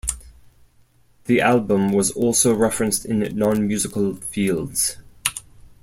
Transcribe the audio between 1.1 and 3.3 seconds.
The album was also referenced in